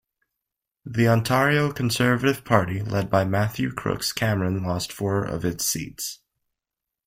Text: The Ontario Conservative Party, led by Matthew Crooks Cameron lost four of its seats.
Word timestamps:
The 0.83 1.07
Ontario 1.07 1.71
Conservative 1.71 2.43
Party, 2.43 2.81
led 2.81 3.07
by 3.11 3.23
Matthew 3.23 3.71
Crooks 3.71 4.11
Cameron 4.13 4.63
lost 4.63 4.91
four 4.91 5.23
of 5.23 5.45
its 5.45 5.63
seats. 5.63 6.21